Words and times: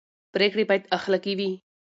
پرېکړې 0.33 0.63
باید 0.69 0.83
اخلاقي 0.97 1.33
وي 1.39 1.51